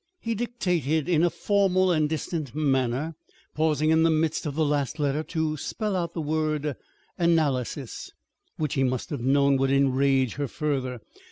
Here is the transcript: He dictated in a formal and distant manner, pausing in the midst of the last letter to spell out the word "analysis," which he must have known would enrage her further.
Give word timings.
He 0.19 0.33
dictated 0.33 1.07
in 1.07 1.21
a 1.21 1.29
formal 1.29 1.91
and 1.91 2.09
distant 2.09 2.55
manner, 2.55 3.13
pausing 3.53 3.91
in 3.91 4.01
the 4.01 4.09
midst 4.09 4.47
of 4.47 4.55
the 4.55 4.65
last 4.65 4.97
letter 4.97 5.21
to 5.25 5.57
spell 5.57 5.95
out 5.95 6.15
the 6.15 6.21
word 6.21 6.75
"analysis," 7.19 8.09
which 8.57 8.73
he 8.73 8.83
must 8.83 9.11
have 9.11 9.21
known 9.21 9.57
would 9.57 9.69
enrage 9.69 10.37
her 10.37 10.47
further. 10.47 11.01